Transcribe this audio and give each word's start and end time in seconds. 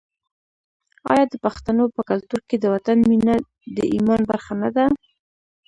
آیا 1.11 1.25
د 1.29 1.33
پښتنو 1.45 1.83
په 1.95 2.01
کلتور 2.09 2.39
کې 2.49 2.55
د 2.59 2.65
وطن 2.73 2.97
مینه 3.09 3.35
د 3.75 3.77
ایمان 3.93 4.21
برخه 4.31 4.53
نه 4.61 4.69
ده؟ 4.75 4.85